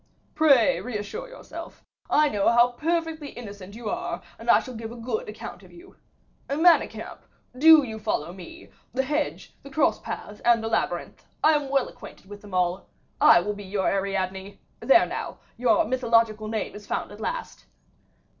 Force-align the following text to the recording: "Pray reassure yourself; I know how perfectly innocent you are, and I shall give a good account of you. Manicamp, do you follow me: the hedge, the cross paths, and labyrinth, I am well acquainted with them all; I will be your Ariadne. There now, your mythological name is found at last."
"Pray 0.33 0.81
reassure 0.81 1.29
yourself; 1.29 1.83
I 2.09 2.27
know 2.27 2.49
how 2.49 2.71
perfectly 2.71 3.29
innocent 3.29 3.75
you 3.75 3.87
are, 3.87 4.23
and 4.39 4.49
I 4.49 4.59
shall 4.59 4.73
give 4.73 4.91
a 4.91 4.95
good 4.95 5.29
account 5.29 5.61
of 5.61 5.71
you. 5.71 5.95
Manicamp, 6.49 7.19
do 7.55 7.83
you 7.83 7.99
follow 7.99 8.33
me: 8.33 8.71
the 8.95 9.03
hedge, 9.03 9.53
the 9.61 9.69
cross 9.69 9.99
paths, 9.99 10.39
and 10.39 10.63
labyrinth, 10.63 11.23
I 11.43 11.51
am 11.53 11.69
well 11.69 11.87
acquainted 11.87 12.25
with 12.27 12.41
them 12.41 12.55
all; 12.55 12.87
I 13.21 13.41
will 13.41 13.53
be 13.53 13.63
your 13.63 13.87
Ariadne. 13.87 14.59
There 14.79 15.05
now, 15.05 15.37
your 15.55 15.85
mythological 15.85 16.47
name 16.47 16.73
is 16.73 16.87
found 16.87 17.11
at 17.11 17.21
last." 17.21 17.67